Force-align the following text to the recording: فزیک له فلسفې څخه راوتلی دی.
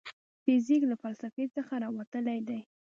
فزیک 0.43 0.81
له 0.91 0.95
فلسفې 1.03 1.45
څخه 1.55 1.73
راوتلی 1.83 2.39
دی. 2.47 2.59